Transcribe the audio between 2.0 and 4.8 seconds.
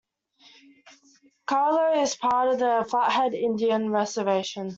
is a part of the Flathead Indian Reservation.